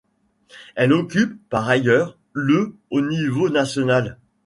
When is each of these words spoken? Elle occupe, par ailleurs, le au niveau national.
Elle 0.73 0.93
occupe, 0.93 1.39
par 1.49 1.69
ailleurs, 1.69 2.17
le 2.33 2.75
au 2.89 3.01
niveau 3.01 3.49
national. 3.51 4.17